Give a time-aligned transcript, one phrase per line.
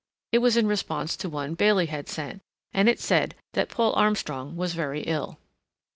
[0.31, 2.41] It was in response to one Bailey had sent,
[2.73, 5.37] and it said that Paul Armstrong was very ill.